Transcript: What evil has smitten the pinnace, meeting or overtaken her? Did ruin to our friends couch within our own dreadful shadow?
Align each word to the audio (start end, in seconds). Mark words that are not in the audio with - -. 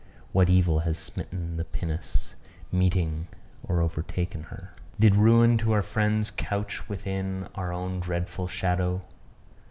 What 0.31 0.49
evil 0.49 0.79
has 0.79 0.97
smitten 0.97 1.57
the 1.57 1.63
pinnace, 1.63 2.33
meeting 2.71 3.27
or 3.61 3.81
overtaken 3.81 4.45
her? 4.45 4.73
Did 4.99 5.15
ruin 5.15 5.59
to 5.59 5.73
our 5.73 5.83
friends 5.83 6.31
couch 6.31 6.89
within 6.89 7.47
our 7.53 7.71
own 7.71 7.99
dreadful 7.99 8.47
shadow? 8.47 9.03